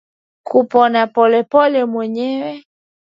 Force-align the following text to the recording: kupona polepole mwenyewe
kupona 0.47 1.01
polepole 1.15 1.79
mwenyewe 1.91 2.51